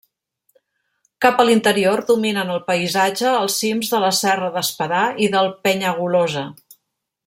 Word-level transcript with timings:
Cap 1.25 1.43
a 1.43 1.45
l'interior 1.49 2.01
dominen 2.07 2.55
el 2.55 2.63
paisatge 2.71 3.35
els 3.43 3.61
cims 3.65 3.95
de 3.95 4.03
la 4.07 4.13
serra 4.23 4.53
d'Espadà 4.59 5.07
i 5.27 5.33
del 5.37 5.55
Penyagolosa. 5.69 6.49